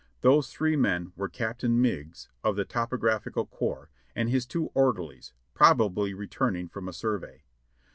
Those 0.21 0.51
three 0.51 0.75
men 0.75 1.13
were 1.15 1.29
Captain 1.29 1.79
Meigs, 1.79 2.27
of 2.43 2.55
the 2.55 2.65
Topographical 2.65 3.45
Corps, 3.45 3.91
and 4.15 4.31
his 4.31 4.47
two 4.47 4.71
orderlies, 4.73 5.31
probably 5.53 6.11
returning 6.15 6.67
from 6.69 6.87
a 6.87 6.91
survey. 6.93 7.43